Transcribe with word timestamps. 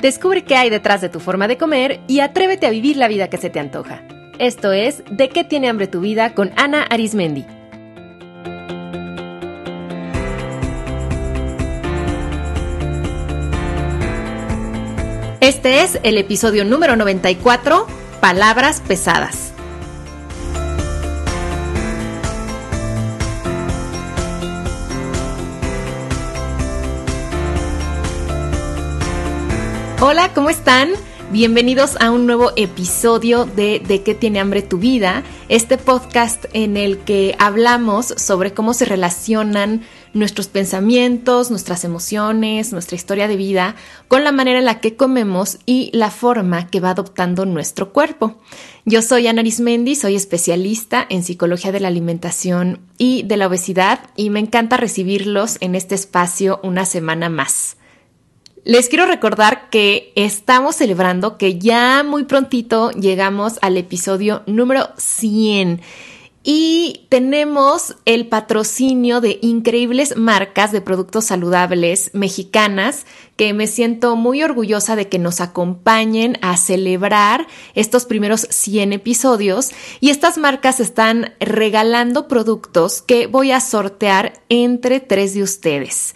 Descubre 0.00 0.44
qué 0.44 0.56
hay 0.56 0.70
detrás 0.70 1.02
de 1.02 1.10
tu 1.10 1.20
forma 1.20 1.46
de 1.46 1.58
comer 1.58 2.00
y 2.08 2.20
atrévete 2.20 2.66
a 2.66 2.70
vivir 2.70 2.96
la 2.96 3.08
vida 3.08 3.28
que 3.28 3.36
se 3.36 3.50
te 3.50 3.60
antoja. 3.60 4.02
Esto 4.38 4.72
es 4.72 5.02
De 5.10 5.28
qué 5.28 5.44
tiene 5.44 5.68
hambre 5.68 5.86
tu 5.86 6.00
vida 6.00 6.34
con 6.34 6.50
Ana 6.56 6.82
Arismendi. 6.84 7.44
Este 15.40 15.82
es 15.82 15.98
el 16.02 16.16
episodio 16.16 16.64
número 16.64 16.96
94, 16.96 17.86
Palabras 18.20 18.80
pesadas. 18.86 19.49
Hola, 30.02 30.32
¿cómo 30.32 30.48
están? 30.48 30.88
Bienvenidos 31.30 31.98
a 32.00 32.10
un 32.10 32.24
nuevo 32.24 32.52
episodio 32.56 33.44
de 33.44 33.82
De 33.86 34.02
qué 34.02 34.14
tiene 34.14 34.40
hambre 34.40 34.62
tu 34.62 34.78
vida, 34.78 35.24
este 35.50 35.76
podcast 35.76 36.46
en 36.54 36.78
el 36.78 37.00
que 37.00 37.36
hablamos 37.38 38.06
sobre 38.06 38.54
cómo 38.54 38.72
se 38.72 38.86
relacionan 38.86 39.82
nuestros 40.14 40.48
pensamientos, 40.48 41.50
nuestras 41.50 41.84
emociones, 41.84 42.72
nuestra 42.72 42.96
historia 42.96 43.28
de 43.28 43.36
vida 43.36 43.76
con 44.08 44.24
la 44.24 44.32
manera 44.32 44.58
en 44.58 44.64
la 44.64 44.80
que 44.80 44.96
comemos 44.96 45.58
y 45.66 45.90
la 45.92 46.10
forma 46.10 46.68
que 46.68 46.80
va 46.80 46.92
adoptando 46.92 47.44
nuestro 47.44 47.92
cuerpo. 47.92 48.40
Yo 48.86 49.02
soy 49.02 49.26
Ana 49.26 49.42
Arismendi, 49.42 49.96
soy 49.96 50.16
especialista 50.16 51.06
en 51.10 51.22
psicología 51.22 51.72
de 51.72 51.80
la 51.80 51.88
alimentación 51.88 52.80
y 52.96 53.24
de 53.24 53.36
la 53.36 53.48
obesidad 53.48 54.00
y 54.16 54.30
me 54.30 54.40
encanta 54.40 54.78
recibirlos 54.78 55.58
en 55.60 55.74
este 55.74 55.94
espacio 55.94 56.58
una 56.62 56.86
semana 56.86 57.28
más. 57.28 57.76
Les 58.64 58.90
quiero 58.90 59.06
recordar 59.06 59.70
que 59.70 60.12
estamos 60.16 60.76
celebrando 60.76 61.38
que 61.38 61.58
ya 61.58 62.02
muy 62.04 62.24
prontito 62.24 62.90
llegamos 62.90 63.58
al 63.62 63.78
episodio 63.78 64.42
número 64.46 64.90
100 64.98 65.80
y 66.42 67.06
tenemos 67.08 67.96
el 68.04 68.26
patrocinio 68.26 69.22
de 69.22 69.38
increíbles 69.40 70.16
marcas 70.16 70.72
de 70.72 70.82
productos 70.82 71.24
saludables 71.24 72.10
mexicanas 72.12 73.06
que 73.36 73.54
me 73.54 73.66
siento 73.66 74.14
muy 74.16 74.42
orgullosa 74.42 74.94
de 74.94 75.08
que 75.08 75.18
nos 75.18 75.40
acompañen 75.40 76.36
a 76.42 76.58
celebrar 76.58 77.46
estos 77.74 78.04
primeros 78.04 78.46
100 78.50 78.92
episodios 78.92 79.70
y 80.00 80.10
estas 80.10 80.36
marcas 80.36 80.80
están 80.80 81.32
regalando 81.40 82.28
productos 82.28 83.00
que 83.00 83.26
voy 83.26 83.52
a 83.52 83.60
sortear 83.60 84.34
entre 84.50 85.00
tres 85.00 85.32
de 85.32 85.42
ustedes. 85.42 86.14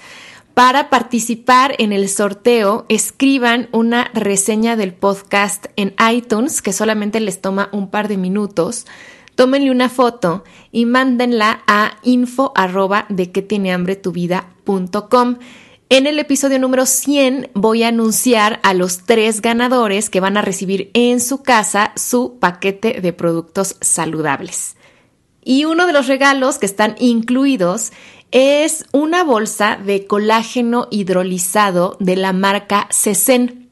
Para 0.54 0.88
participar 0.88 1.74
en 1.78 1.92
el 1.92 2.08
sorteo, 2.08 2.86
escriban 2.88 3.68
una 3.72 4.08
reseña 4.14 4.76
del 4.76 4.94
podcast 4.94 5.66
en 5.74 5.96
iTunes, 6.12 6.62
que 6.62 6.72
solamente 6.72 7.18
les 7.18 7.40
toma 7.40 7.68
un 7.72 7.90
par 7.90 8.06
de 8.06 8.16
minutos. 8.16 8.86
Tómenle 9.34 9.72
una 9.72 9.88
foto 9.88 10.44
y 10.70 10.86
mándenla 10.86 11.64
a 11.66 11.98
info 12.04 12.52
de 13.08 13.32
que 13.32 13.42
tiene 13.42 13.72
hambre 13.72 13.96
tu 13.96 14.12
vida.com. 14.12 15.38
En 15.88 16.06
el 16.06 16.20
episodio 16.20 16.60
número 16.60 16.86
100 16.86 17.50
voy 17.54 17.82
a 17.82 17.88
anunciar 17.88 18.60
a 18.62 18.74
los 18.74 19.04
tres 19.06 19.42
ganadores 19.42 20.08
que 20.08 20.20
van 20.20 20.36
a 20.36 20.42
recibir 20.42 20.88
en 20.94 21.20
su 21.20 21.42
casa 21.42 21.90
su 21.96 22.38
paquete 22.38 23.00
de 23.00 23.12
productos 23.12 23.76
saludables. 23.80 24.76
Y 25.44 25.66
uno 25.66 25.86
de 25.86 25.92
los 25.92 26.06
regalos 26.06 26.58
que 26.58 26.66
están 26.66 26.94
incluidos 26.98 27.92
es 28.34 28.84
una 28.90 29.22
bolsa 29.22 29.76
de 29.76 30.08
colágeno 30.08 30.88
hidrolizado 30.90 31.96
de 32.00 32.16
la 32.16 32.32
marca 32.32 32.88
Cesen. 32.90 33.70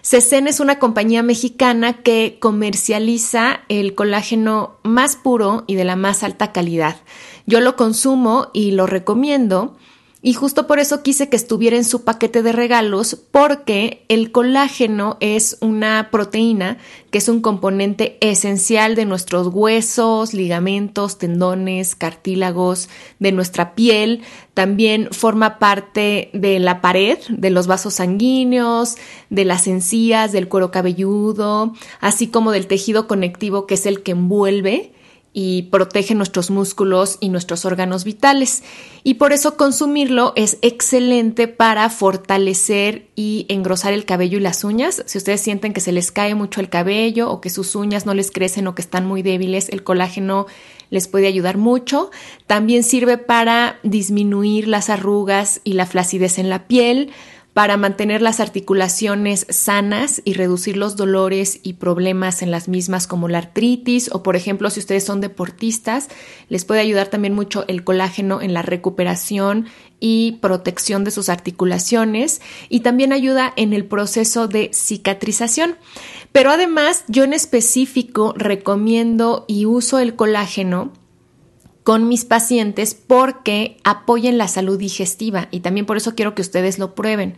Cesen 0.00 0.48
es 0.48 0.58
una 0.58 0.78
compañía 0.78 1.22
mexicana 1.22 2.02
que 2.02 2.38
comercializa 2.40 3.60
el 3.68 3.94
colágeno 3.94 4.78
más 4.84 5.16
puro 5.16 5.64
y 5.66 5.74
de 5.74 5.84
la 5.84 5.96
más 5.96 6.22
alta 6.22 6.50
calidad. 6.50 6.96
Yo 7.44 7.60
lo 7.60 7.76
consumo 7.76 8.48
y 8.54 8.70
lo 8.70 8.86
recomiendo 8.86 9.76
y 10.22 10.34
justo 10.34 10.66
por 10.66 10.80
eso 10.80 11.02
quise 11.02 11.30
que 11.30 11.36
estuviera 11.36 11.78
en 11.78 11.84
su 11.84 12.04
paquete 12.04 12.42
de 12.42 12.52
regalos 12.52 13.16
porque 13.30 14.04
el 14.08 14.32
colágeno 14.32 15.16
es 15.20 15.56
una 15.62 16.10
proteína 16.10 16.76
que 17.10 17.18
es 17.18 17.28
un 17.30 17.40
componente 17.40 18.18
esencial 18.20 18.96
de 18.96 19.06
nuestros 19.06 19.46
huesos, 19.46 20.34
ligamentos, 20.34 21.16
tendones, 21.16 21.94
cartílagos, 21.94 22.90
de 23.18 23.32
nuestra 23.32 23.74
piel. 23.74 24.20
También 24.52 25.08
forma 25.10 25.58
parte 25.58 26.28
de 26.34 26.58
la 26.58 26.82
pared, 26.82 27.18
de 27.30 27.48
los 27.48 27.66
vasos 27.66 27.94
sanguíneos, 27.94 28.96
de 29.30 29.46
las 29.46 29.66
encías, 29.66 30.32
del 30.32 30.48
cuero 30.48 30.70
cabelludo, 30.70 31.72
así 32.00 32.26
como 32.26 32.52
del 32.52 32.66
tejido 32.66 33.08
conectivo 33.08 33.66
que 33.66 33.74
es 33.74 33.86
el 33.86 34.02
que 34.02 34.12
envuelve 34.12 34.92
y 35.32 35.62
protege 35.70 36.14
nuestros 36.14 36.50
músculos 36.50 37.16
y 37.20 37.28
nuestros 37.28 37.64
órganos 37.64 38.04
vitales. 38.04 38.62
Y 39.04 39.14
por 39.14 39.32
eso 39.32 39.56
consumirlo 39.56 40.32
es 40.34 40.58
excelente 40.62 41.46
para 41.46 41.88
fortalecer 41.88 43.06
y 43.14 43.46
engrosar 43.48 43.92
el 43.92 44.04
cabello 44.04 44.38
y 44.38 44.42
las 44.42 44.64
uñas. 44.64 45.02
Si 45.06 45.18
ustedes 45.18 45.40
sienten 45.40 45.72
que 45.72 45.80
se 45.80 45.92
les 45.92 46.10
cae 46.10 46.34
mucho 46.34 46.60
el 46.60 46.68
cabello 46.68 47.30
o 47.30 47.40
que 47.40 47.50
sus 47.50 47.76
uñas 47.76 48.06
no 48.06 48.14
les 48.14 48.30
crecen 48.30 48.66
o 48.66 48.74
que 48.74 48.82
están 48.82 49.06
muy 49.06 49.22
débiles, 49.22 49.68
el 49.68 49.84
colágeno 49.84 50.46
les 50.90 51.06
puede 51.06 51.28
ayudar 51.28 51.56
mucho. 51.56 52.10
También 52.46 52.82
sirve 52.82 53.16
para 53.16 53.78
disminuir 53.84 54.66
las 54.66 54.90
arrugas 54.90 55.60
y 55.62 55.74
la 55.74 55.86
flacidez 55.86 56.38
en 56.38 56.50
la 56.50 56.66
piel 56.66 57.10
para 57.60 57.76
mantener 57.76 58.22
las 58.22 58.40
articulaciones 58.40 59.44
sanas 59.50 60.22
y 60.24 60.32
reducir 60.32 60.78
los 60.78 60.96
dolores 60.96 61.60
y 61.62 61.74
problemas 61.74 62.40
en 62.40 62.50
las 62.50 62.68
mismas 62.68 63.06
como 63.06 63.28
la 63.28 63.36
artritis 63.36 64.08
o 64.14 64.22
por 64.22 64.34
ejemplo 64.34 64.70
si 64.70 64.80
ustedes 64.80 65.04
son 65.04 65.20
deportistas 65.20 66.08
les 66.48 66.64
puede 66.64 66.80
ayudar 66.80 67.08
también 67.08 67.34
mucho 67.34 67.66
el 67.68 67.84
colágeno 67.84 68.40
en 68.40 68.54
la 68.54 68.62
recuperación 68.62 69.66
y 70.00 70.38
protección 70.40 71.04
de 71.04 71.10
sus 71.10 71.28
articulaciones 71.28 72.40
y 72.70 72.80
también 72.80 73.12
ayuda 73.12 73.52
en 73.56 73.74
el 73.74 73.84
proceso 73.84 74.48
de 74.48 74.70
cicatrización. 74.72 75.76
Pero 76.32 76.50
además 76.52 77.04
yo 77.08 77.24
en 77.24 77.34
específico 77.34 78.32
recomiendo 78.38 79.44
y 79.46 79.66
uso 79.66 79.98
el 79.98 80.16
colágeno 80.16 80.94
con 81.82 82.08
mis 82.08 82.24
pacientes 82.24 82.94
porque 82.94 83.78
apoyen 83.84 84.38
la 84.38 84.48
salud 84.48 84.78
digestiva 84.78 85.48
y 85.50 85.60
también 85.60 85.86
por 85.86 85.96
eso 85.96 86.14
quiero 86.14 86.34
que 86.34 86.42
ustedes 86.42 86.78
lo 86.78 86.94
prueben. 86.94 87.36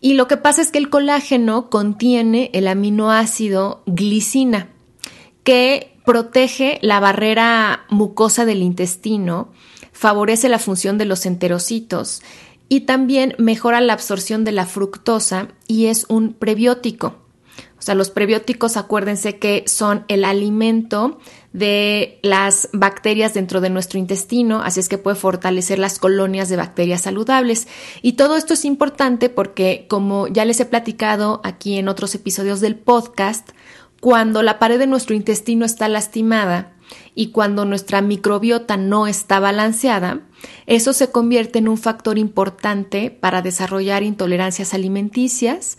Y 0.00 0.14
lo 0.14 0.28
que 0.28 0.36
pasa 0.36 0.62
es 0.62 0.70
que 0.70 0.78
el 0.78 0.90
colágeno 0.90 1.70
contiene 1.70 2.50
el 2.52 2.68
aminoácido 2.68 3.82
glicina, 3.86 4.68
que 5.42 5.96
protege 6.04 6.78
la 6.82 7.00
barrera 7.00 7.86
mucosa 7.90 8.44
del 8.44 8.62
intestino, 8.62 9.50
favorece 9.92 10.48
la 10.48 10.58
función 10.58 10.98
de 10.98 11.06
los 11.06 11.26
enterocitos 11.26 12.22
y 12.68 12.80
también 12.80 13.34
mejora 13.38 13.80
la 13.80 13.94
absorción 13.94 14.44
de 14.44 14.52
la 14.52 14.66
fructosa 14.66 15.48
y 15.66 15.86
es 15.86 16.06
un 16.08 16.32
prebiótico. 16.32 17.25
Sea, 17.86 17.94
los 17.94 18.10
prebióticos, 18.10 18.76
acuérdense 18.76 19.38
que 19.38 19.62
son 19.68 20.04
el 20.08 20.24
alimento 20.24 21.20
de 21.52 22.18
las 22.24 22.68
bacterias 22.72 23.32
dentro 23.32 23.60
de 23.60 23.70
nuestro 23.70 24.00
intestino, 24.00 24.60
así 24.60 24.80
es 24.80 24.88
que 24.88 24.98
puede 24.98 25.14
fortalecer 25.14 25.78
las 25.78 26.00
colonias 26.00 26.48
de 26.48 26.56
bacterias 26.56 27.02
saludables. 27.02 27.68
Y 28.02 28.14
todo 28.14 28.36
esto 28.36 28.54
es 28.54 28.64
importante 28.64 29.28
porque, 29.28 29.86
como 29.88 30.26
ya 30.26 30.44
les 30.44 30.58
he 30.58 30.64
platicado 30.64 31.40
aquí 31.44 31.78
en 31.78 31.86
otros 31.86 32.12
episodios 32.16 32.60
del 32.60 32.74
podcast, 32.74 33.50
cuando 34.00 34.42
la 34.42 34.58
pared 34.58 34.80
de 34.80 34.88
nuestro 34.88 35.14
intestino 35.14 35.64
está 35.64 35.86
lastimada 35.86 36.72
y 37.14 37.28
cuando 37.28 37.64
nuestra 37.66 38.00
microbiota 38.00 38.76
no 38.76 39.06
está 39.06 39.38
balanceada, 39.38 40.22
eso 40.66 40.92
se 40.92 41.12
convierte 41.12 41.60
en 41.60 41.68
un 41.68 41.78
factor 41.78 42.18
importante 42.18 43.12
para 43.12 43.42
desarrollar 43.42 44.02
intolerancias 44.02 44.74
alimenticias 44.74 45.78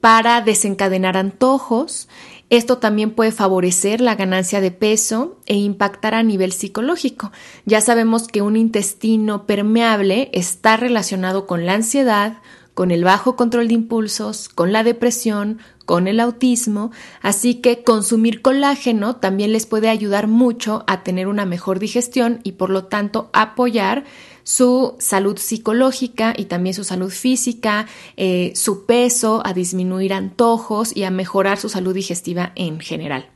para 0.00 0.40
desencadenar 0.40 1.16
antojos. 1.16 2.08
Esto 2.50 2.78
también 2.78 3.10
puede 3.10 3.32
favorecer 3.32 4.00
la 4.00 4.14
ganancia 4.14 4.60
de 4.60 4.70
peso 4.70 5.38
e 5.46 5.56
impactar 5.56 6.14
a 6.14 6.22
nivel 6.22 6.52
psicológico. 6.52 7.30
Ya 7.66 7.80
sabemos 7.80 8.26
que 8.26 8.42
un 8.42 8.56
intestino 8.56 9.46
permeable 9.46 10.30
está 10.32 10.76
relacionado 10.76 11.46
con 11.46 11.66
la 11.66 11.74
ansiedad, 11.74 12.38
con 12.72 12.90
el 12.90 13.04
bajo 13.04 13.34
control 13.36 13.68
de 13.68 13.74
impulsos, 13.74 14.48
con 14.48 14.72
la 14.72 14.84
depresión, 14.84 15.58
con 15.84 16.06
el 16.06 16.20
autismo, 16.20 16.92
así 17.22 17.56
que 17.56 17.82
consumir 17.82 18.40
colágeno 18.40 19.16
también 19.16 19.52
les 19.52 19.66
puede 19.66 19.88
ayudar 19.88 20.28
mucho 20.28 20.84
a 20.86 21.02
tener 21.02 21.28
una 21.28 21.44
mejor 21.44 21.80
digestión 21.80 22.40
y 22.44 22.52
por 22.52 22.70
lo 22.70 22.84
tanto 22.84 23.30
apoyar 23.32 24.04
su 24.48 24.96
salud 24.98 25.36
psicológica 25.36 26.32
y 26.34 26.46
también 26.46 26.72
su 26.72 26.82
salud 26.82 27.10
física, 27.10 27.86
eh, 28.16 28.52
su 28.54 28.86
peso, 28.86 29.42
a 29.44 29.52
disminuir 29.52 30.14
antojos 30.14 30.96
y 30.96 31.02
a 31.02 31.10
mejorar 31.10 31.58
su 31.58 31.68
salud 31.68 31.92
digestiva 31.92 32.52
en 32.54 32.80
general. 32.80 33.28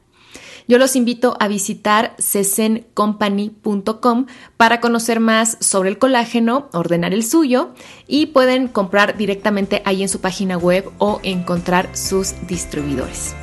Yo 0.69 0.79
los 0.79 0.97
invito 0.97 1.37
a 1.39 1.49
visitar 1.49 2.17
cesencompany.com 2.19 4.25
para 4.57 4.81
conocer 4.81 5.21
más 5.21 5.59
sobre 5.61 5.91
el 5.91 5.99
colágeno, 5.99 6.71
ordenar 6.73 7.13
el 7.13 7.25
suyo 7.25 7.75
y 8.07 8.25
pueden 8.27 8.69
comprar 8.69 9.19
directamente 9.19 9.83
ahí 9.85 10.03
en 10.03 10.09
su 10.09 10.23
página 10.23 10.57
web 10.57 10.91
o 10.97 11.21
encontrar 11.25 11.95
sus 11.95 12.33
distribuidores. 12.47 13.35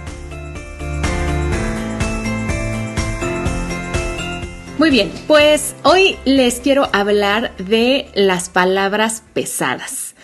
Muy 4.80 4.92
bien, 4.92 5.12
pues 5.28 5.76
hoy 5.84 6.18
les 6.24 6.62
quiero 6.62 6.88
hablar 6.94 7.54
de 7.58 8.08
las 8.14 8.48
palabras 8.48 9.24
pesadas. 9.34 10.16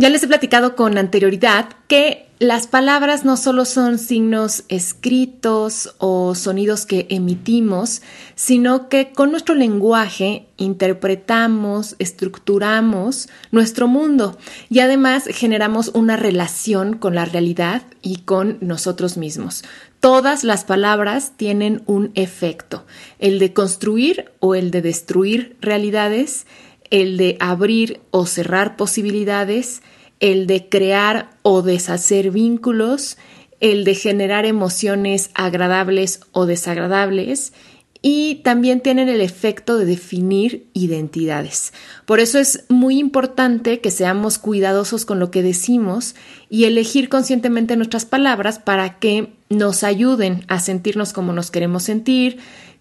Ya 0.00 0.10
les 0.10 0.22
he 0.22 0.28
platicado 0.28 0.76
con 0.76 0.96
anterioridad 0.96 1.70
que 1.88 2.28
las 2.38 2.68
palabras 2.68 3.24
no 3.24 3.36
solo 3.36 3.64
son 3.64 3.98
signos 3.98 4.62
escritos 4.68 5.96
o 5.98 6.36
sonidos 6.36 6.86
que 6.86 7.08
emitimos, 7.10 8.00
sino 8.36 8.88
que 8.88 9.10
con 9.10 9.32
nuestro 9.32 9.56
lenguaje 9.56 10.46
interpretamos, 10.56 11.96
estructuramos 11.98 13.28
nuestro 13.50 13.88
mundo 13.88 14.38
y 14.70 14.78
además 14.78 15.24
generamos 15.26 15.88
una 15.88 16.16
relación 16.16 16.96
con 16.96 17.16
la 17.16 17.24
realidad 17.24 17.82
y 18.00 18.18
con 18.18 18.58
nosotros 18.60 19.16
mismos. 19.16 19.64
Todas 19.98 20.44
las 20.44 20.62
palabras 20.64 21.32
tienen 21.36 21.82
un 21.86 22.12
efecto, 22.14 22.86
el 23.18 23.40
de 23.40 23.52
construir 23.52 24.30
o 24.38 24.54
el 24.54 24.70
de 24.70 24.80
destruir 24.80 25.56
realidades, 25.60 26.46
el 26.90 27.16
de 27.16 27.36
abrir 27.40 28.00
o 28.10 28.26
cerrar 28.26 28.76
posibilidades, 28.76 29.82
el 30.20 30.46
de 30.46 30.68
crear 30.68 31.30
o 31.42 31.62
deshacer 31.62 32.30
vínculos, 32.30 33.18
el 33.60 33.84
de 33.84 33.94
generar 33.94 34.46
emociones 34.46 35.30
agradables 35.34 36.20
o 36.32 36.46
desagradables 36.46 37.52
y 38.00 38.36
también 38.44 38.80
tienen 38.80 39.08
el 39.08 39.20
efecto 39.20 39.76
de 39.76 39.84
definir 39.84 40.68
identidades. 40.72 41.72
Por 42.06 42.20
eso 42.20 42.38
es 42.38 42.64
muy 42.68 42.98
importante 42.98 43.80
que 43.80 43.90
seamos 43.90 44.38
cuidadosos 44.38 45.04
con 45.04 45.18
lo 45.18 45.30
que 45.30 45.42
decimos 45.42 46.14
y 46.48 46.64
elegir 46.64 47.08
conscientemente 47.08 47.76
nuestras 47.76 48.04
palabras 48.04 48.60
para 48.60 48.98
que 48.98 49.32
nos 49.48 49.82
ayuden 49.82 50.44
a 50.46 50.60
sentirnos 50.60 51.12
como 51.12 51.32
nos 51.32 51.50
queremos 51.50 51.82
sentir, 51.82 52.38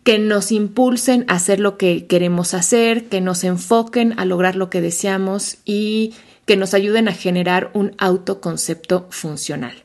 que 0.07 0.19
nos 0.19 0.53
impulsen 0.53 1.25
a 1.27 1.33
hacer 1.33 1.59
lo 1.59 1.77
que 1.77 2.07
queremos 2.07 2.53
hacer, 2.53 3.09
que 3.09 3.19
nos 3.19 3.43
enfoquen 3.43 4.17
a 4.17 4.23
lograr 4.23 4.55
lo 4.55 4.69
que 4.69 4.79
deseamos 4.79 5.57
y 5.65 6.13
que 6.45 6.55
nos 6.55 6.73
ayuden 6.73 7.09
a 7.09 7.11
generar 7.11 7.71
un 7.73 7.93
autoconcepto 7.97 9.07
funcional. 9.09 9.83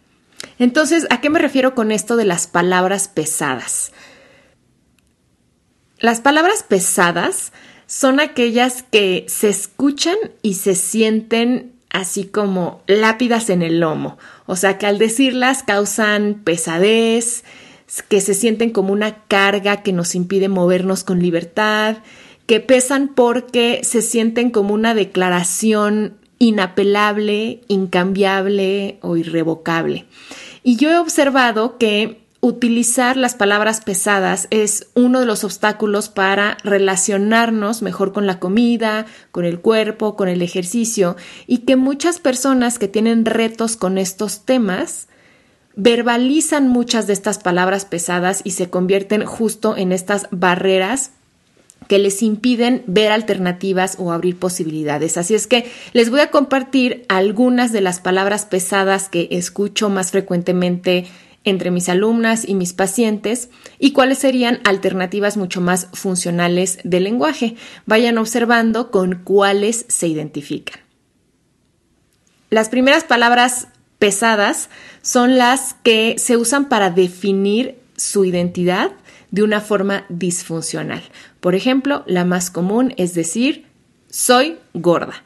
Entonces, 0.61 1.09
¿a 1.11 1.21
qué 1.21 1.29
me 1.29 1.41
refiero 1.41 1.75
con 1.75 1.91
esto 1.91 2.15
de 2.15 2.25
las 2.25 2.47
palabras 2.47 3.09
pesadas? 3.09 3.91
Las 5.99 6.21
palabras 6.21 6.63
pesadas 6.63 7.53
son 7.87 8.21
aquellas 8.21 8.85
que 8.85 9.27
se 9.27 9.49
escuchan 9.49 10.15
y 10.41 10.55
se 10.55 10.77
sienten 10.77 11.73
así 11.91 12.27
como 12.27 12.85
lápidas 12.87 13.51
en 13.51 13.61
el 13.61 13.81
lomo, 13.81 14.19
o 14.47 14.55
sea 14.55 14.79
que 14.79 14.87
al 14.87 14.99
decirlas 14.99 15.65
causan 15.65 16.43
pesadez, 16.45 17.43
que 18.09 18.21
se 18.21 18.35
sienten 18.35 18.71
como 18.71 18.93
una 18.93 19.25
carga 19.25 19.83
que 19.83 19.93
nos 19.93 20.15
impide 20.15 20.49
movernos 20.49 21.05
con 21.05 21.21
libertad, 21.21 21.99
que 22.47 22.61
pesan 22.61 23.09
porque 23.09 23.81
se 23.83 24.01
sienten 24.01 24.51
como 24.51 24.73
una 24.73 24.95
declaración 24.95 26.15
inapelable, 26.39 27.61
incambiable 27.69 28.99
o 29.03 29.17
irrevocable. 29.17 30.07
Y 30.63 30.77
yo 30.77 30.91
he 30.91 30.99
observado 30.99 31.77
que 31.77 32.23
utilizar 32.41 33.17
las 33.17 33.37
palabras 33.37 33.81
pesadas 33.83 34.49
es 34.51 34.89
uno 34.95 35.21
de 35.21 35.27
los 35.27 35.45
obstáculos 35.45 36.09
para 36.09 36.57
relacionarnos 36.65 37.83
mejor 37.83 38.13
con 38.13 38.27
la 38.27 38.41
comida, 38.41 39.07
con 39.31 39.45
el 39.45 39.61
cuerpo, 39.61 40.17
con 40.17 40.29
el 40.29 40.43
ejercicio 40.43 41.17
y 41.47 41.59
que 41.59 41.77
muchas 41.77 42.19
personas 42.19 42.81
que 42.81 42.89
tienen 42.89 43.25
retos 43.25 43.77
con 43.77 43.97
estos 43.97 44.45
temas 44.45 45.07
verbalizan 45.77 46.69
muchas 46.69 47.07
de 47.07 47.13
estas 47.13 47.39
palabras 47.39 47.85
pesadas 47.85 48.43
y 48.45 48.53
se 48.53 48.71
convierten 48.71 49.25
justo 49.25 49.77
en 49.77 49.93
estas 49.93 50.29
barreras 50.31 51.13
que 51.89 51.99
les 51.99 52.23
impiden 52.23 52.85
ver 52.87 53.11
alternativas 53.11 53.97
o 53.99 54.13
abrir 54.13 54.39
posibilidades. 54.39 55.17
Así 55.17 55.35
es 55.35 55.47
que 55.47 55.71
les 55.93 56.11
voy 56.11 56.21
a 56.21 56.31
compartir 56.31 57.05
algunas 57.09 57.73
de 57.73 57.81
las 57.81 58.01
palabras 58.01 58.47
pesadas 58.47 59.09
que 59.09 59.29
escucho 59.33 59.91
más 59.91 60.11
frecuentemente 60.11 61.07
entre 61.45 61.71
mis 61.71 61.89
alumnas 61.89 62.49
y 62.49 62.55
mis 62.55 62.73
pacientes 62.73 63.51
y 63.79 63.93
cuáles 63.93 64.19
serían 64.19 64.61
alternativas 64.65 65.37
mucho 65.37 65.61
más 65.61 65.89
funcionales 65.93 66.79
del 66.85 67.05
lenguaje. 67.05 67.57
Vayan 67.85 68.19
observando 68.19 68.91
con 68.91 69.17
cuáles 69.25 69.85
se 69.89 70.07
identifican. 70.07 70.81
Las 72.49 72.69
primeras 72.69 73.05
palabras 73.05 73.69
pesadas 74.03 74.69
son 75.01 75.39
las 75.39 75.77
que 75.85 76.17
se 76.19 76.37
usan 76.37 76.69
para 76.69 76.91
definir 76.91 77.79
su 77.97 78.25
identidad 78.25 78.91
de 79.31 79.45
una 79.45 79.61
forma 79.61 80.07
disfuncional. 80.09 81.05
Por 81.39 81.55
ejemplo, 81.55 82.03
la 82.09 82.25
más 82.25 82.51
común 82.51 82.95
es 82.97 83.15
decir, 83.15 83.67
soy 84.11 84.59
gorda. 84.75 85.23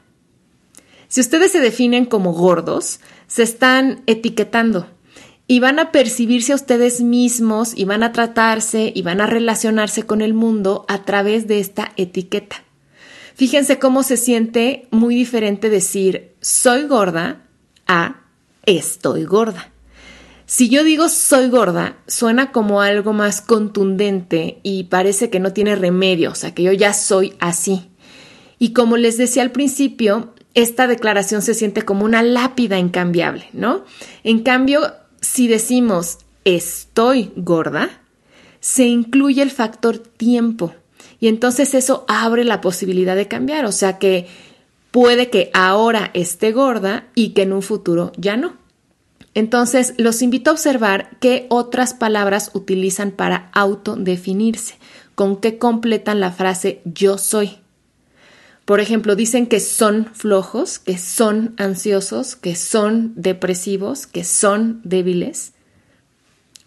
Si 1.07 1.21
ustedes 1.21 1.53
se 1.53 1.59
definen 1.59 2.05
como 2.05 2.33
gordos, 2.33 2.99
se 3.25 3.41
están 3.41 4.03
etiquetando 4.05 4.87
y 5.47 5.59
van 5.59 5.79
a 5.79 5.91
percibirse 5.91 6.51
a 6.51 6.57
ustedes 6.57 7.01
mismos 7.01 7.75
y 7.75 7.85
van 7.85 8.03
a 8.03 8.11
tratarse 8.11 8.91
y 8.93 9.01
van 9.01 9.21
a 9.21 9.25
relacionarse 9.25 10.03
con 10.03 10.21
el 10.21 10.35
mundo 10.35 10.85
a 10.87 11.03
través 11.03 11.47
de 11.47 11.61
esta 11.61 11.93
etiqueta. 11.97 12.57
Fíjense 13.33 13.79
cómo 13.79 14.03
se 14.03 14.17
siente 14.17 14.87
muy 14.91 15.15
diferente 15.15 15.71
decir 15.71 16.35
soy 16.41 16.83
gorda 16.83 17.41
a 17.87 18.26
estoy 18.67 19.23
gorda. 19.23 19.71
Si 20.45 20.69
yo 20.69 20.83
digo 20.83 21.09
soy 21.09 21.49
gorda, 21.49 21.97
suena 22.07 22.51
como 22.51 22.81
algo 22.81 23.11
más 23.11 23.41
contundente 23.41 24.59
y 24.63 24.83
parece 24.85 25.29
que 25.29 25.39
no 25.39 25.51
tiene 25.51 25.75
remedio, 25.75 26.31
o 26.31 26.35
sea, 26.35 26.53
que 26.53 26.63
yo 26.63 26.71
ya 26.71 26.93
soy 26.93 27.33
así. 27.39 27.89
Y 28.59 28.71
como 28.73 28.95
les 28.97 29.17
decía 29.17 29.41
al 29.41 29.51
principio, 29.51 30.33
esta 30.53 30.87
declaración 30.87 31.41
se 31.41 31.53
siente 31.53 31.81
como 31.81 32.05
una 32.05 32.21
lápida 32.21 32.79
incambiable, 32.79 33.49
¿no? 33.51 33.83
En 34.23 34.39
cambio, 34.43 34.93
si 35.21 35.47
decimos 35.47 36.19
estoy 36.45 37.31
gorda, 37.35 37.89
se 38.59 38.85
incluye 38.85 39.41
el 39.41 39.51
factor 39.51 39.97
tiempo 39.97 40.73
y 41.19 41.27
entonces 41.27 41.73
eso 41.73 42.05
abre 42.07 42.43
la 42.43 42.61
posibilidad 42.61 43.15
de 43.15 43.27
cambiar, 43.27 43.65
o 43.65 43.71
sea 43.71 43.97
que 43.99 44.27
puede 44.97 45.29
que 45.29 45.51
ahora 45.53 46.09
esté 46.15 46.51
gorda 46.51 47.05
y 47.13 47.35
que 47.35 47.43
en 47.43 47.53
un 47.53 47.61
futuro 47.61 48.11
ya 48.17 48.35
no. 48.35 48.57
Entonces, 49.35 49.93
los 49.99 50.23
invito 50.23 50.49
a 50.49 50.53
observar 50.53 51.19
qué 51.19 51.45
otras 51.49 51.93
palabras 51.93 52.49
utilizan 52.55 53.11
para 53.11 53.51
autodefinirse, 53.53 54.79
con 55.13 55.37
qué 55.39 55.59
completan 55.59 56.19
la 56.19 56.31
frase 56.31 56.81
yo 56.83 57.19
soy. 57.19 57.59
Por 58.65 58.79
ejemplo, 58.79 59.15
dicen 59.15 59.45
que 59.45 59.59
son 59.59 60.07
flojos, 60.15 60.79
que 60.79 60.97
son 60.97 61.53
ansiosos, 61.57 62.35
que 62.35 62.55
son 62.55 63.13
depresivos, 63.15 64.07
que 64.07 64.23
son 64.23 64.81
débiles. 64.83 65.53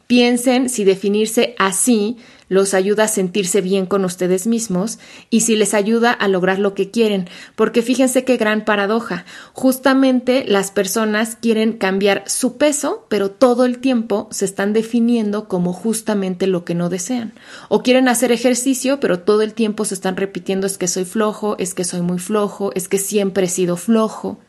Piensen 0.06 0.68
si 0.68 0.84
definirse 0.84 1.56
así 1.58 2.16
los 2.50 2.74
ayuda 2.74 3.04
a 3.04 3.08
sentirse 3.08 3.60
bien 3.60 3.86
con 3.86 4.04
ustedes 4.04 4.46
mismos 4.48 4.98
y 5.30 5.42
si 5.42 5.54
les 5.54 5.72
ayuda 5.72 6.12
a 6.12 6.26
lograr 6.26 6.58
lo 6.58 6.74
que 6.74 6.90
quieren, 6.90 7.28
porque 7.54 7.80
fíjense 7.80 8.24
qué 8.24 8.36
gran 8.36 8.64
paradoja. 8.64 9.24
Justamente 9.54 10.44
las 10.46 10.72
personas 10.72 11.38
quieren 11.40 11.74
cambiar 11.74 12.24
su 12.26 12.58
peso, 12.58 13.06
pero 13.08 13.30
todo 13.30 13.64
el 13.64 13.78
tiempo 13.78 14.28
se 14.32 14.44
están 14.44 14.72
definiendo 14.72 15.46
como 15.46 15.72
justamente 15.72 16.48
lo 16.48 16.64
que 16.64 16.74
no 16.74 16.88
desean. 16.88 17.32
O 17.68 17.84
quieren 17.84 18.08
hacer 18.08 18.32
ejercicio, 18.32 18.98
pero 18.98 19.20
todo 19.20 19.42
el 19.42 19.54
tiempo 19.54 19.84
se 19.84 19.94
están 19.94 20.16
repitiendo 20.16 20.66
es 20.66 20.76
que 20.76 20.88
soy 20.88 21.04
flojo, 21.04 21.54
es 21.58 21.72
que 21.72 21.84
soy 21.84 22.00
muy 22.00 22.18
flojo, 22.18 22.72
es 22.74 22.88
que 22.88 22.98
siempre 22.98 23.46
he 23.46 23.48
sido 23.48 23.76
flojo. 23.76 24.40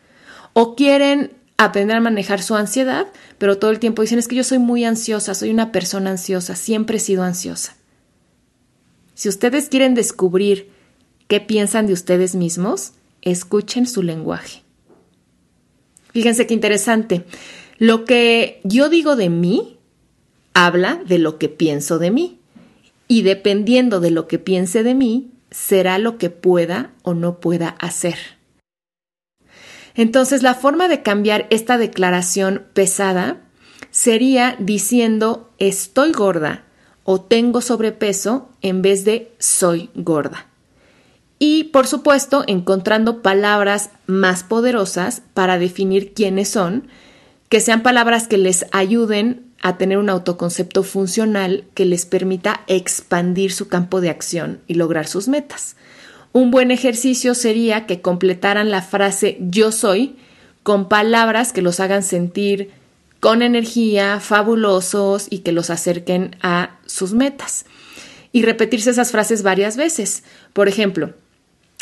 O 0.53 0.75
quieren 0.75 1.33
aprender 1.57 1.97
a 1.97 2.01
manejar 2.01 2.41
su 2.41 2.55
ansiedad, 2.55 3.05
pero 3.37 3.59
todo 3.59 3.69
el 3.69 3.77
tiempo 3.77 4.01
dicen 4.01 4.17
es 4.17 4.27
que 4.27 4.35
yo 4.35 4.43
soy 4.43 4.57
muy 4.57 4.85
ansiosa, 4.85 5.35
soy 5.35 5.51
una 5.51 5.71
persona 5.71 6.09
ansiosa, 6.09 6.55
siempre 6.55 6.97
he 6.97 6.99
sido 6.99 7.21
ansiosa. 7.21 7.75
Si 9.21 9.29
ustedes 9.29 9.69
quieren 9.69 9.93
descubrir 9.93 10.71
qué 11.27 11.39
piensan 11.39 11.85
de 11.85 11.93
ustedes 11.93 12.33
mismos, 12.33 12.93
escuchen 13.21 13.85
su 13.85 14.01
lenguaje. 14.01 14.63
Fíjense 16.11 16.47
qué 16.47 16.55
interesante. 16.55 17.23
Lo 17.77 18.03
que 18.05 18.61
yo 18.63 18.89
digo 18.89 19.15
de 19.15 19.29
mí 19.29 19.77
habla 20.55 21.03
de 21.05 21.19
lo 21.19 21.37
que 21.37 21.49
pienso 21.49 21.99
de 21.99 22.09
mí. 22.09 22.39
Y 23.07 23.21
dependiendo 23.21 23.99
de 23.99 24.09
lo 24.09 24.27
que 24.27 24.39
piense 24.39 24.81
de 24.81 24.95
mí, 24.95 25.29
será 25.51 25.99
lo 25.99 26.17
que 26.17 26.31
pueda 26.31 26.91
o 27.03 27.13
no 27.13 27.39
pueda 27.39 27.69
hacer. 27.69 28.17
Entonces, 29.93 30.41
la 30.41 30.55
forma 30.55 30.87
de 30.87 31.03
cambiar 31.03 31.45
esta 31.51 31.77
declaración 31.77 32.65
pesada 32.73 33.39
sería 33.91 34.55
diciendo 34.57 35.51
estoy 35.59 36.11
gorda 36.11 36.65
o 37.03 37.21
tengo 37.21 37.61
sobrepeso 37.61 38.49
en 38.61 38.81
vez 38.81 39.05
de 39.05 39.31
soy 39.39 39.89
gorda. 39.95 40.47
Y 41.39 41.65
por 41.65 41.87
supuesto, 41.87 42.43
encontrando 42.45 43.21
palabras 43.21 43.89
más 44.05 44.43
poderosas 44.43 45.23
para 45.33 45.57
definir 45.57 46.13
quiénes 46.13 46.49
son, 46.49 46.87
que 47.49 47.59
sean 47.59 47.81
palabras 47.81 48.27
que 48.27 48.37
les 48.37 48.65
ayuden 48.71 49.51
a 49.61 49.77
tener 49.77 49.97
un 49.97 50.09
autoconcepto 50.09 50.83
funcional 50.83 51.65
que 51.73 51.85
les 51.85 52.05
permita 52.05 52.61
expandir 52.67 53.51
su 53.51 53.67
campo 53.67 54.01
de 54.01 54.09
acción 54.09 54.59
y 54.67 54.75
lograr 54.75 55.07
sus 55.07 55.27
metas. 55.27 55.75
Un 56.33 56.51
buen 56.51 56.71
ejercicio 56.71 57.35
sería 57.35 57.85
que 57.85 58.01
completaran 58.01 58.71
la 58.71 58.81
frase 58.81 59.37
yo 59.41 59.71
soy 59.71 60.15
con 60.63 60.89
palabras 60.89 61.53
que 61.53 61.61
los 61.61 61.79
hagan 61.79 62.03
sentir 62.03 62.71
con 63.21 63.41
energía, 63.41 64.19
fabulosos 64.19 65.27
y 65.29 65.39
que 65.39 65.53
los 65.53 65.69
acerquen 65.69 66.35
a 66.41 66.77
sus 66.85 67.13
metas. 67.13 67.65
Y 68.33 68.41
repetirse 68.43 68.89
esas 68.89 69.11
frases 69.11 69.43
varias 69.43 69.77
veces. 69.77 70.23
Por 70.51 70.67
ejemplo, 70.67 71.13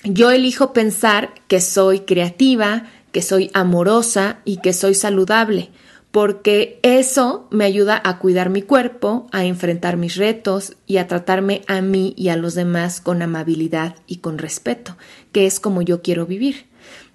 yo 0.04 0.30
elijo 0.30 0.72
pensar 0.74 1.34
que 1.48 1.62
soy 1.62 2.02
creativa, 2.02 2.84
que 3.12 3.24
soy 3.24 3.50
amorosa 3.56 4.38
y 4.46 4.58
que 4.58 4.74
soy 4.74 4.94
saludable 4.94 5.72
porque 6.12 6.80
eso 6.82 7.48
me 7.52 7.66
ayuda 7.66 8.02
a 8.04 8.18
cuidar 8.18 8.50
mi 8.50 8.62
cuerpo, 8.62 9.28
a 9.32 9.46
enfrentar 9.46 9.98
mis 9.98 10.16
retos 10.16 10.76
y 10.88 10.98
a 10.98 11.08
tratarme 11.08 11.62
a 11.68 11.82
mí 11.82 12.14
y 12.18 12.30
a 12.30 12.36
los 12.36 12.56
demás 12.56 13.00
con 13.00 13.22
amabilidad 13.22 13.96
y 14.08 14.18
con 14.18 14.38
respeto, 14.40 14.98
que 15.32 15.46
es 15.46 15.60
como 15.60 15.82
yo 15.82 16.02
quiero 16.02 16.26
vivir. 16.26 16.66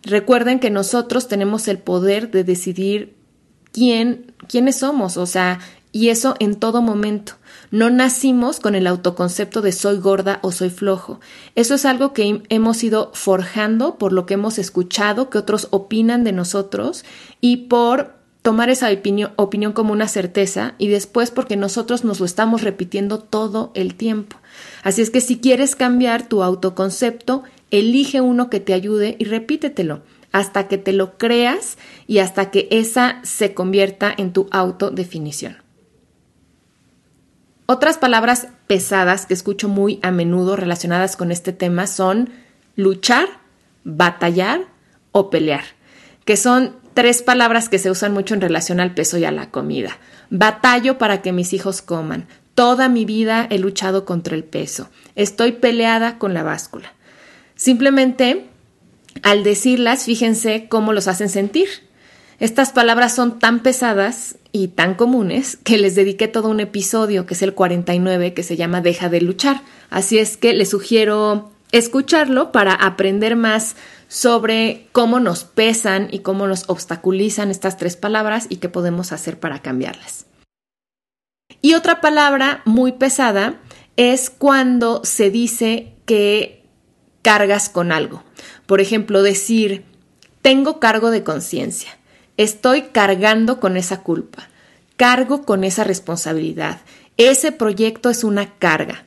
Recuerden 0.02 0.61
que 0.61 0.71
nosotros 0.71 1.28
tenemos 1.28 1.66
el 1.66 1.78
poder 1.78 2.31
de 2.31 2.45
decidir 2.45 3.13
quién, 3.75 4.33
quiénes 4.49 4.76
somos, 4.76 5.19
o 5.19 5.26
sea, 5.26 5.59
y 5.93 6.09
eso 6.09 6.37
en 6.38 6.54
todo 6.54 6.81
momento. 6.81 7.35
No 7.71 7.90
nacimos 7.90 8.61
con 8.61 8.76
el 8.76 8.87
autoconcepto 8.87 9.62
de 9.62 9.73
soy 9.73 9.99
gorda 9.99 10.38
o 10.43 10.52
soy 10.52 10.71
flojo. 10.71 11.21
Eso 11.57 11.75
es 11.75 11.85
algo 11.85 12.12
que 12.12 12.43
hemos 12.49 12.83
ido 12.85 13.11
forjando 13.14 13.97
por 13.97 14.12
lo 14.12 14.26
que 14.26 14.35
hemos 14.35 14.59
escuchado 14.59 15.28
que 15.28 15.38
otros 15.38 15.69
opinan 15.71 16.23
de 16.23 16.33
nosotros 16.33 17.04
y 17.40 17.69
por 17.69 18.14
tomar 18.43 18.71
esa 18.71 18.90
opinión, 18.93 19.73
como 19.73 19.93
una 19.93 20.07
certeza 20.07 20.75
y 20.78 20.88
después 20.88 21.31
porque 21.31 21.57
nosotros 21.57 22.04
nos 22.04 22.21
lo 22.21 22.26
estamos 22.26 22.62
repitiendo 22.62 23.19
todo 23.19 23.73
el 23.75 23.95
tiempo. 23.95 24.37
Así 24.83 25.02
es 25.02 25.11
que 25.11 25.21
si 25.21 25.38
quieres 25.38 25.75
cambiar 25.75 26.28
tu 26.28 26.43
autoconcepto, 26.43 27.43
elige 27.71 28.21
uno 28.21 28.50
que 28.50 28.61
te 28.61 28.75
ayude 28.75 29.16
y 29.19 29.25
repítetelo 29.25 30.02
hasta 30.34 30.68
que 30.68 30.76
te 30.76 30.92
lo 30.92 31.16
creas 31.16 31.78
y 32.06 32.18
hasta 32.18 32.50
que 32.50 32.68
esa 32.70 33.20
se 33.22 33.54
convierta 33.54 34.12
en 34.14 34.34
tu 34.34 34.48
autodefinición. 34.50 35.56
Otras 37.64 37.96
palabras 37.96 38.48
pesadas 38.66 39.24
que 39.24 39.32
escucho 39.32 39.68
muy 39.68 40.00
a 40.02 40.10
menudo 40.10 40.56
relacionadas 40.56 41.16
con 41.16 41.30
este 41.30 41.52
tema 41.52 41.86
son 41.86 42.30
luchar, 42.76 43.28
batallar 43.84 44.66
o 45.12 45.30
pelear, 45.30 45.64
que 46.26 46.36
son 46.36 46.84
Tres 46.94 47.22
palabras 47.22 47.68
que 47.68 47.80
se 47.80 47.90
usan 47.90 48.12
mucho 48.12 48.34
en 48.34 48.40
relación 48.40 48.78
al 48.78 48.94
peso 48.94 49.18
y 49.18 49.24
a 49.24 49.32
la 49.32 49.50
comida. 49.50 49.98
Batallo 50.30 50.96
para 50.96 51.22
que 51.22 51.32
mis 51.32 51.52
hijos 51.52 51.82
coman. 51.82 52.28
Toda 52.54 52.88
mi 52.88 53.04
vida 53.04 53.48
he 53.50 53.58
luchado 53.58 54.04
contra 54.04 54.36
el 54.36 54.44
peso. 54.44 54.88
Estoy 55.16 55.50
peleada 55.50 56.18
con 56.18 56.34
la 56.34 56.44
báscula. 56.44 56.92
Simplemente, 57.56 58.46
al 59.25 59.43
decirlas, 59.43 60.04
fíjense 60.04 60.66
cómo 60.69 60.93
los 60.93 61.09
hacen 61.09 61.31
sentir. 61.31 61.66
Estas 62.40 62.73
palabras 62.73 63.14
son 63.14 63.38
tan 63.38 63.61
pesadas 63.61 64.37
y 64.52 64.69
tan 64.69 64.95
comunes 64.95 65.57
que 65.64 65.78
les 65.78 65.95
dediqué 65.95 66.28
todo 66.28 66.50
un 66.50 66.61
episodio, 66.61 67.25
que 67.25 67.33
es 67.33 67.40
el 67.40 67.54
49, 67.54 68.35
que 68.35 68.43
se 68.43 68.57
llama 68.57 68.83
Deja 68.83 69.09
de 69.09 69.23
luchar. 69.23 69.62
Así 69.88 70.19
es 70.19 70.37
que 70.37 70.52
les 70.52 70.69
sugiero 70.69 71.50
escucharlo 71.73 72.52
para 72.52 72.75
aprender 72.75 73.35
más 73.35 73.76
sobre 74.09 74.88
cómo 74.93 75.21
nos 75.21 75.45
pesan 75.45 76.09
y 76.11 76.19
cómo 76.19 76.47
nos 76.47 76.69
obstaculizan 76.69 77.50
estas 77.50 77.78
tres 77.78 77.97
palabras 77.97 78.47
y 78.50 78.57
qué 78.57 78.69
podemos 78.69 79.11
hacer 79.12 79.40
para 79.40 79.62
cambiarlas. 79.62 80.26
Y 81.62 81.73
otra 81.73 82.02
palabra 82.02 82.61
muy 82.66 82.93
pesada 82.93 83.59
es 83.97 84.28
cuando 84.28 85.00
se 85.02 85.31
dice 85.31 85.95
que 86.04 86.63
cargas 87.25 87.71
con 87.71 87.90
algo. 87.90 88.23
Por 88.66 88.81
ejemplo, 88.81 89.23
decir, 89.23 89.85
tengo 90.43 90.78
cargo 90.78 91.11
de 91.11 91.25
conciencia, 91.25 91.97
estoy 92.37 92.83
cargando 92.83 93.59
con 93.59 93.78
esa 93.78 94.02
culpa, 94.02 94.49
cargo 94.97 95.45
con 95.45 95.64
esa 95.64 95.85
responsabilidad, 95.85 96.83
ese 97.16 97.50
proyecto 97.50 98.11
es 98.11 98.25
una 98.25 98.54
carga. 98.59 99.07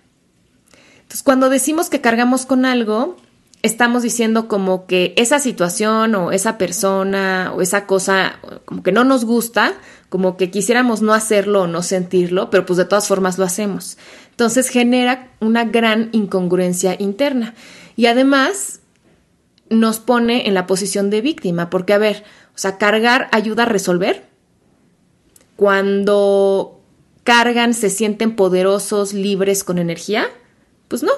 Entonces, 0.96 1.22
cuando 1.24 1.50
decimos 1.50 1.90
que 1.90 2.02
cargamos 2.02 2.48
con 2.48 2.66
algo, 2.66 3.18
estamos 3.62 4.02
diciendo 4.02 4.48
como 4.48 4.88
que 4.88 5.14
esa 5.16 5.40
situación 5.40 6.16
o 6.16 6.32
esa 6.32 6.58
persona 6.58 7.52
o 7.56 7.62
esa 7.62 7.86
cosa 7.86 8.40
como 8.66 8.82
que 8.82 8.92
no 8.92 9.04
nos 9.04 9.26
gusta, 9.26 9.74
como 10.10 10.38
que 10.38 10.50
quisiéramos 10.50 11.02
no 11.02 11.14
hacerlo 11.14 11.64
o 11.64 11.68
no 11.68 11.84
sentirlo, 11.84 12.50
pero 12.50 12.66
pues 12.66 12.78
de 12.78 12.86
todas 12.86 13.08
formas 13.08 13.38
lo 13.38 13.46
hacemos. 13.46 13.98
Entonces 14.32 14.70
genera 14.70 15.30
una 15.40 15.66
gran 15.66 16.10
incongruencia 16.14 16.96
interna 16.98 17.54
y 17.98 18.06
además 18.06 18.80
nos 19.70 20.00
pone 20.00 20.48
en 20.48 20.54
la 20.54 20.66
posición 20.66 21.10
de 21.10 21.20
víctima, 21.20 21.70
porque 21.70 21.92
a 21.92 21.98
ver, 21.98 22.24
o 22.56 22.58
sea, 22.58 22.78
cargar 22.78 23.28
ayuda 23.34 23.64
a 23.64 23.66
resolver. 23.66 24.26
Cuando 25.58 26.80
cargan 27.26 27.74
se 27.74 27.90
sienten 27.90 28.38
poderosos, 28.38 29.12
libres, 29.12 29.66
con 29.66 29.80
energía, 29.80 30.28
pues 30.88 31.04
no, 31.04 31.12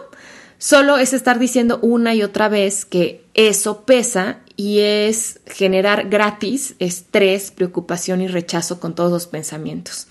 Solo 0.62 0.98
es 0.98 1.14
estar 1.14 1.40
diciendo 1.40 1.80
una 1.82 2.14
y 2.14 2.22
otra 2.22 2.50
vez 2.50 2.84
que 2.84 3.24
eso 3.34 3.86
pesa 3.86 4.42
y 4.58 4.80
es 4.80 5.40
generar 5.46 6.10
gratis 6.10 6.76
estrés, 6.80 7.52
preocupación 7.52 8.20
y 8.20 8.28
rechazo 8.28 8.82
con 8.82 8.94
todos 8.94 9.10
los 9.10 9.26
pensamientos. 9.26 10.08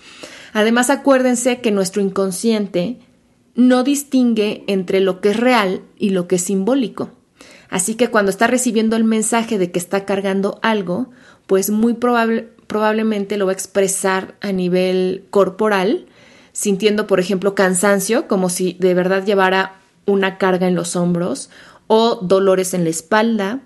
Además, 0.51 0.89
acuérdense 0.89 1.61
que 1.61 1.69
nuestro 1.69 2.01
inconsciente 2.01 2.97
no 3.59 3.83
distingue 3.83 4.63
entre 4.67 5.01
lo 5.01 5.19
que 5.19 5.31
es 5.31 5.37
real 5.37 5.81
y 5.97 6.11
lo 6.11 6.27
que 6.27 6.37
es 6.37 6.43
simbólico. 6.43 7.11
Así 7.69 7.95
que 7.95 8.07
cuando 8.07 8.31
está 8.31 8.47
recibiendo 8.47 8.95
el 8.95 9.03
mensaje 9.03 9.57
de 9.57 9.69
que 9.69 9.79
está 9.79 10.05
cargando 10.05 10.59
algo, 10.63 11.11
pues 11.45 11.69
muy 11.69 11.95
probablemente 11.95 13.37
lo 13.37 13.45
va 13.45 13.51
a 13.51 13.55
expresar 13.55 14.35
a 14.39 14.53
nivel 14.53 15.25
corporal, 15.29 16.05
sintiendo, 16.53 17.05
por 17.05 17.19
ejemplo, 17.19 17.53
cansancio, 17.53 18.27
como 18.27 18.49
si 18.49 18.77
de 18.79 18.93
verdad 18.93 19.25
llevara 19.25 19.75
una 20.05 20.37
carga 20.37 20.67
en 20.67 20.75
los 20.75 20.95
hombros 20.95 21.49
o 21.87 22.15
dolores 22.21 22.73
en 22.73 22.85
la 22.85 22.89
espalda, 22.89 23.59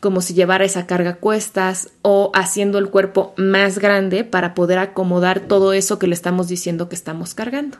como 0.00 0.20
si 0.20 0.34
llevara 0.34 0.66
esa 0.66 0.86
carga 0.86 1.10
a 1.10 1.16
cuestas 1.16 1.88
o 2.02 2.30
haciendo 2.34 2.78
el 2.78 2.90
cuerpo 2.90 3.32
más 3.38 3.78
grande 3.78 4.24
para 4.24 4.54
poder 4.54 4.78
acomodar 4.78 5.40
todo 5.40 5.72
eso 5.72 5.98
que 5.98 6.06
le 6.06 6.14
estamos 6.14 6.48
diciendo 6.48 6.88
que 6.88 6.94
estamos 6.94 7.34
cargando. 7.34 7.78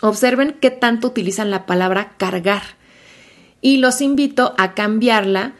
Observen 0.00 0.56
qué 0.60 0.70
tanto 0.70 1.08
utilizan 1.08 1.50
la 1.50 1.66
palabra 1.66 2.14
cargar 2.16 2.62
y 3.60 3.78
los 3.78 4.00
invito 4.00 4.54
a 4.58 4.74
cambiarla 4.74 5.54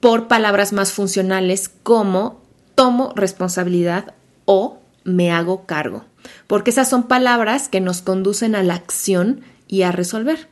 por 0.00 0.28
palabras 0.28 0.72
más 0.72 0.92
funcionales 0.92 1.70
como 1.82 2.42
tomo 2.74 3.12
responsabilidad 3.16 4.14
o 4.44 4.80
me 5.04 5.30
hago 5.30 5.66
cargo, 5.66 6.04
porque 6.46 6.70
esas 6.70 6.90
son 6.90 7.04
palabras 7.04 7.68
que 7.68 7.80
nos 7.80 8.02
conducen 8.02 8.54
a 8.54 8.62
la 8.62 8.74
acción 8.74 9.40
y 9.68 9.82
a 9.82 9.92
resolver. 9.92 10.48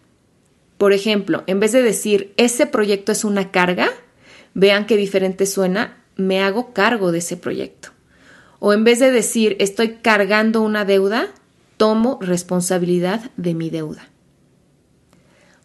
Por 0.78 0.92
ejemplo, 0.92 1.44
en 1.46 1.60
vez 1.60 1.72
de 1.72 1.82
decir 1.82 2.32
ese 2.36 2.66
proyecto 2.66 3.12
es 3.12 3.24
una 3.24 3.50
carga, 3.50 3.90
vean 4.54 4.86
qué 4.86 4.96
diferente 4.96 5.46
suena, 5.46 5.98
me 6.16 6.42
hago 6.42 6.72
cargo 6.72 7.12
de 7.12 7.18
ese 7.18 7.36
proyecto. 7.36 7.90
O 8.58 8.72
en 8.72 8.84
vez 8.84 8.98
de 8.98 9.10
decir 9.10 9.56
estoy 9.60 9.96
cargando 9.96 10.62
una 10.62 10.84
deuda, 10.84 11.28
tomo 11.76 12.18
responsabilidad 12.20 13.30
de 13.36 13.54
mi 13.54 13.70
deuda. 13.70 14.08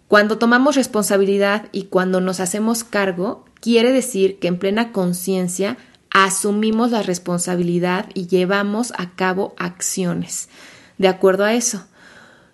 Cuando 0.07 0.37
tomamos 0.37 0.75
responsabilidad 0.75 1.69
y 1.71 1.83
cuando 1.83 2.19
nos 2.19 2.39
hacemos 2.39 2.83
cargo, 2.83 3.45
quiere 3.61 3.91
decir 3.91 4.39
que 4.39 4.47
en 4.47 4.57
plena 4.57 4.91
conciencia 4.91 5.77
asumimos 6.09 6.91
la 6.91 7.03
responsabilidad 7.03 8.07
y 8.13 8.27
llevamos 8.27 8.91
a 8.97 9.15
cabo 9.15 9.53
acciones. 9.57 10.49
De 10.97 11.07
acuerdo 11.07 11.45
a 11.45 11.53
eso, 11.53 11.85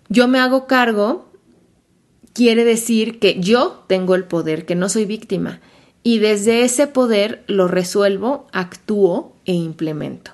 yo 0.08 0.28
me 0.28 0.38
hago 0.38 0.66
cargo 0.66 1.26
quiere 2.36 2.66
decir 2.66 3.18
que 3.18 3.40
yo 3.40 3.84
tengo 3.86 4.14
el 4.14 4.24
poder, 4.24 4.66
que 4.66 4.74
no 4.74 4.90
soy 4.90 5.06
víctima, 5.06 5.60
y 6.02 6.18
desde 6.18 6.64
ese 6.64 6.86
poder 6.86 7.42
lo 7.46 7.66
resuelvo, 7.66 8.46
actúo 8.52 9.34
e 9.46 9.54
implemento. 9.54 10.32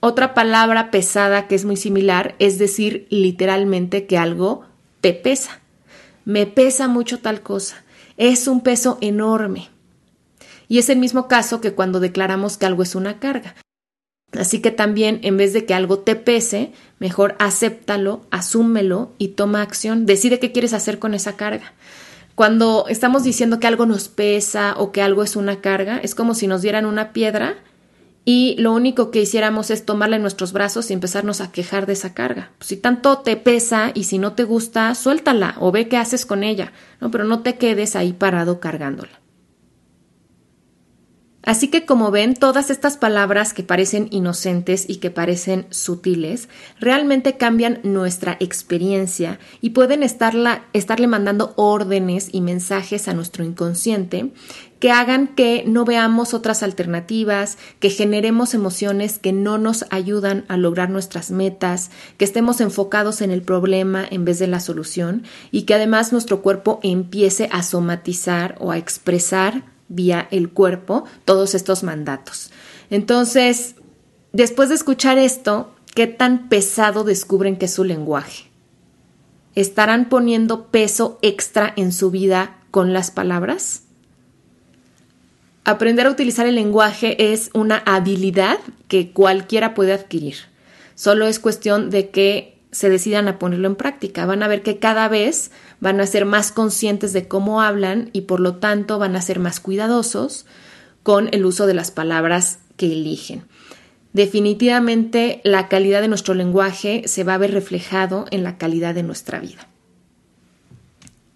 Otra 0.00 0.32
palabra 0.32 0.90
pesada 0.90 1.46
que 1.46 1.54
es 1.54 1.66
muy 1.66 1.76
similar 1.76 2.34
es 2.38 2.58
decir 2.58 3.06
literalmente 3.10 4.06
que 4.06 4.16
algo 4.16 4.64
te 5.02 5.12
pesa. 5.12 5.60
Me 6.24 6.46
pesa 6.46 6.88
mucho 6.88 7.18
tal 7.18 7.42
cosa. 7.42 7.84
Es 8.16 8.48
un 8.48 8.62
peso 8.62 8.96
enorme. 9.02 9.68
Y 10.68 10.78
es 10.78 10.88
el 10.88 10.98
mismo 10.98 11.28
caso 11.28 11.60
que 11.60 11.72
cuando 11.74 12.00
declaramos 12.00 12.56
que 12.56 12.64
algo 12.64 12.82
es 12.82 12.94
una 12.94 13.18
carga. 13.18 13.56
Así 14.32 14.62
que 14.62 14.70
también 14.70 15.20
en 15.22 15.36
vez 15.36 15.52
de 15.52 15.66
que 15.66 15.74
algo 15.74 15.98
te 15.98 16.16
pese, 16.16 16.72
mejor 16.98 17.34
acéptalo, 17.38 18.24
asúmelo 18.30 19.12
y 19.18 19.28
toma 19.28 19.60
acción. 19.60 20.06
Decide 20.06 20.38
qué 20.38 20.52
quieres 20.52 20.72
hacer 20.72 20.98
con 20.98 21.12
esa 21.12 21.36
carga. 21.36 21.74
Cuando 22.36 22.86
estamos 22.88 23.22
diciendo 23.22 23.60
que 23.60 23.66
algo 23.66 23.84
nos 23.84 24.08
pesa 24.08 24.74
o 24.78 24.92
que 24.92 25.02
algo 25.02 25.22
es 25.24 25.36
una 25.36 25.60
carga, 25.60 25.98
es 25.98 26.14
como 26.14 26.34
si 26.34 26.46
nos 26.46 26.62
dieran 26.62 26.86
una 26.86 27.12
piedra 27.12 27.56
y 28.24 28.54
lo 28.58 28.72
único 28.72 29.10
que 29.10 29.22
hiciéramos 29.22 29.70
es 29.70 29.84
tomarla 29.84 30.16
en 30.16 30.22
nuestros 30.22 30.52
brazos 30.52 30.90
y 30.90 30.92
empezarnos 30.92 31.40
a 31.40 31.50
quejar 31.52 31.86
de 31.86 31.94
esa 31.94 32.14
carga. 32.14 32.50
si 32.60 32.76
tanto 32.76 33.18
te 33.18 33.36
pesa 33.36 33.92
y 33.94 34.04
si 34.04 34.18
no 34.18 34.34
te 34.34 34.44
gusta, 34.44 34.94
suéltala 34.94 35.56
o 35.58 35.72
ve 35.72 35.88
qué 35.88 35.96
haces 35.96 36.26
con 36.26 36.44
ella, 36.44 36.72
¿no? 37.00 37.10
Pero 37.10 37.24
no 37.24 37.40
te 37.40 37.56
quedes 37.56 37.96
ahí 37.96 38.12
parado 38.12 38.60
cargándola. 38.60 39.20
Así 41.42 41.68
que 41.68 41.86
como 41.86 42.10
ven, 42.10 42.34
todas 42.34 42.68
estas 42.68 42.98
palabras 42.98 43.54
que 43.54 43.62
parecen 43.62 44.08
inocentes 44.10 44.84
y 44.88 44.96
que 44.96 45.10
parecen 45.10 45.66
sutiles, 45.70 46.50
realmente 46.78 47.38
cambian 47.38 47.80
nuestra 47.82 48.36
experiencia 48.40 49.38
y 49.62 49.70
pueden 49.70 50.02
estarla, 50.02 50.66
estarle 50.74 51.06
mandando 51.06 51.54
órdenes 51.56 52.28
y 52.30 52.42
mensajes 52.42 53.08
a 53.08 53.14
nuestro 53.14 53.42
inconsciente 53.42 54.32
que 54.80 54.90
hagan 54.90 55.28
que 55.28 55.62
no 55.66 55.84
veamos 55.84 56.32
otras 56.32 56.62
alternativas, 56.62 57.58
que 57.78 57.90
generemos 57.90 58.54
emociones 58.54 59.18
que 59.18 59.32
no 59.32 59.58
nos 59.58 59.84
ayudan 59.90 60.46
a 60.48 60.56
lograr 60.56 60.88
nuestras 60.88 61.30
metas, 61.30 61.90
que 62.16 62.24
estemos 62.24 62.62
enfocados 62.62 63.20
en 63.20 63.30
el 63.30 63.42
problema 63.42 64.04
en 64.10 64.24
vez 64.24 64.38
de 64.38 64.46
la 64.46 64.58
solución 64.58 65.24
y 65.52 65.62
que 65.62 65.74
además 65.74 66.12
nuestro 66.12 66.40
cuerpo 66.40 66.80
empiece 66.82 67.48
a 67.52 67.62
somatizar 67.62 68.56
o 68.58 68.72
a 68.72 68.78
expresar 68.78 69.64
vía 69.88 70.26
el 70.30 70.48
cuerpo 70.48 71.04
todos 71.26 71.54
estos 71.54 71.82
mandatos. 71.82 72.50
Entonces, 72.88 73.74
después 74.32 74.70
de 74.70 74.76
escuchar 74.76 75.18
esto, 75.18 75.74
¿qué 75.94 76.06
tan 76.06 76.48
pesado 76.48 77.04
descubren 77.04 77.56
que 77.56 77.66
es 77.66 77.74
su 77.74 77.84
lenguaje? 77.84 78.44
¿Estarán 79.54 80.08
poniendo 80.08 80.68
peso 80.68 81.18
extra 81.20 81.70
en 81.76 81.92
su 81.92 82.10
vida 82.10 82.56
con 82.70 82.94
las 82.94 83.10
palabras? 83.10 83.82
Aprender 85.64 86.06
a 86.06 86.10
utilizar 86.10 86.46
el 86.46 86.54
lenguaje 86.54 87.32
es 87.32 87.50
una 87.52 87.78
habilidad 87.78 88.58
que 88.88 89.12
cualquiera 89.12 89.74
puede 89.74 89.92
adquirir. 89.92 90.36
Solo 90.94 91.26
es 91.26 91.38
cuestión 91.38 91.90
de 91.90 92.10
que 92.10 92.58
se 92.72 92.88
decidan 92.88 93.28
a 93.28 93.38
ponerlo 93.38 93.68
en 93.68 93.76
práctica. 93.76 94.26
Van 94.26 94.42
a 94.42 94.48
ver 94.48 94.62
que 94.62 94.78
cada 94.78 95.08
vez 95.08 95.50
van 95.80 96.00
a 96.00 96.06
ser 96.06 96.24
más 96.24 96.52
conscientes 96.52 97.12
de 97.12 97.26
cómo 97.28 97.62
hablan 97.62 98.10
y 98.12 98.22
por 98.22 98.40
lo 98.40 98.56
tanto 98.56 98.98
van 98.98 99.16
a 99.16 99.22
ser 99.22 99.38
más 99.38 99.60
cuidadosos 99.60 100.46
con 101.02 101.28
el 101.32 101.44
uso 101.44 101.66
de 101.66 101.74
las 101.74 101.90
palabras 101.90 102.58
que 102.76 102.86
eligen. 102.86 103.44
Definitivamente 104.12 105.40
la 105.44 105.68
calidad 105.68 106.00
de 106.00 106.08
nuestro 106.08 106.34
lenguaje 106.34 107.02
se 107.06 107.24
va 107.24 107.34
a 107.34 107.38
ver 107.38 107.52
reflejado 107.52 108.26
en 108.30 108.42
la 108.42 108.58
calidad 108.58 108.94
de 108.94 109.02
nuestra 109.02 109.38
vida. 109.38 109.68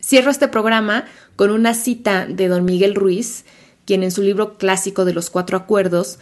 Cierro 0.02 0.30
este 0.30 0.48
programa 0.48 1.04
con 1.36 1.50
una 1.50 1.74
cita 1.74 2.26
de 2.26 2.48
don 2.48 2.64
Miguel 2.64 2.94
Ruiz, 2.94 3.44
quien 3.84 4.02
en 4.02 4.10
su 4.10 4.22
libro 4.22 4.58
clásico 4.58 5.04
de 5.04 5.14
los 5.14 5.30
cuatro 5.30 5.56
acuerdos 5.56 6.18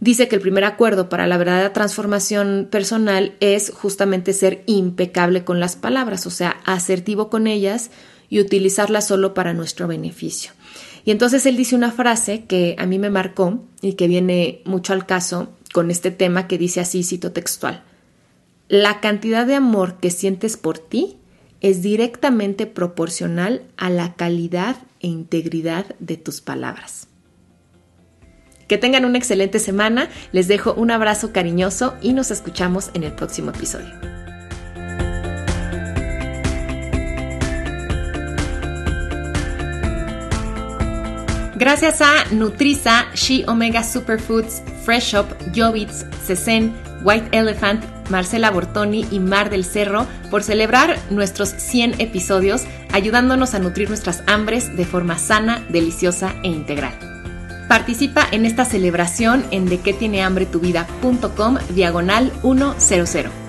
dice 0.00 0.28
que 0.28 0.36
el 0.36 0.42
primer 0.42 0.64
acuerdo 0.64 1.08
para 1.08 1.26
la 1.26 1.38
verdadera 1.38 1.72
transformación 1.72 2.68
personal 2.70 3.34
es 3.40 3.70
justamente 3.70 4.32
ser 4.32 4.62
impecable 4.66 5.44
con 5.44 5.60
las 5.60 5.76
palabras, 5.76 6.26
o 6.26 6.30
sea, 6.30 6.56
asertivo 6.64 7.30
con 7.30 7.46
ellas 7.46 7.90
y 8.28 8.40
utilizarlas 8.40 9.06
solo 9.06 9.34
para 9.34 9.54
nuestro 9.54 9.86
beneficio. 9.86 10.52
Y 11.04 11.10
entonces 11.10 11.46
él 11.46 11.56
dice 11.56 11.76
una 11.76 11.92
frase 11.92 12.44
que 12.46 12.76
a 12.78 12.86
mí 12.86 12.98
me 12.98 13.10
marcó 13.10 13.62
y 13.82 13.94
que 13.94 14.08
viene 14.08 14.62
mucho 14.64 14.92
al 14.92 15.06
caso 15.06 15.52
con 15.72 15.90
este 15.90 16.10
tema 16.10 16.48
que 16.48 16.58
dice 16.58 16.80
así, 16.80 17.02
cito 17.02 17.32
textual, 17.32 17.82
la 18.68 19.00
cantidad 19.00 19.46
de 19.46 19.54
amor 19.54 19.98
que 20.00 20.10
sientes 20.10 20.56
por 20.56 20.78
ti 20.78 21.18
es 21.64 21.80
directamente 21.80 22.66
proporcional 22.66 23.62
a 23.78 23.88
la 23.88 24.12
calidad 24.16 24.76
e 25.00 25.06
integridad 25.06 25.86
de 25.98 26.18
tus 26.18 26.42
palabras. 26.42 27.08
Que 28.68 28.76
tengan 28.76 29.06
una 29.06 29.16
excelente 29.16 29.58
semana, 29.58 30.10
les 30.30 30.46
dejo 30.46 30.74
un 30.74 30.90
abrazo 30.90 31.32
cariñoso 31.32 31.94
y 32.02 32.12
nos 32.12 32.30
escuchamos 32.30 32.90
en 32.92 33.04
el 33.04 33.12
próximo 33.12 33.50
episodio. 33.50 34.13
Gracias 41.56 42.00
a 42.00 42.24
Nutriza, 42.32 43.06
She 43.14 43.44
Omega 43.46 43.84
Superfoods, 43.84 44.62
Fresh 44.84 45.12
Shop, 45.12 45.26
Jovitz, 45.54 46.04
Cesen, 46.26 46.74
White 47.04 47.36
Elephant, 47.36 47.84
Marcela 48.10 48.50
Bortoni 48.50 49.06
y 49.10 49.20
Mar 49.20 49.50
del 49.50 49.64
Cerro 49.64 50.06
por 50.30 50.42
celebrar 50.42 50.98
nuestros 51.10 51.50
100 51.50 52.00
episodios, 52.00 52.64
ayudándonos 52.92 53.54
a 53.54 53.60
nutrir 53.60 53.88
nuestras 53.88 54.22
hambres 54.26 54.76
de 54.76 54.84
forma 54.84 55.16
sana, 55.18 55.64
deliciosa 55.68 56.34
e 56.42 56.48
integral. 56.48 56.98
Participa 57.68 58.26
en 58.30 58.46
esta 58.46 58.64
celebración 58.64 59.44
en 59.50 59.66
de 59.66 59.78
tiene 59.92 60.22
hambre 60.22 60.46
tu 60.46 60.60
vida.com 60.60 61.58
diagonal 61.70 62.32
100. 62.78 63.43